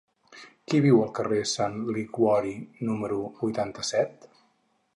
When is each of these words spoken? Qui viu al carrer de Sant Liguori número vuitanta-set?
Qui 0.71 0.79
viu 0.85 1.01
al 1.01 1.11
carrer 1.19 1.37
de 1.41 1.49
Sant 1.51 1.77
Liguori 1.97 2.55
número 2.89 3.19
vuitanta-set? 3.43 4.27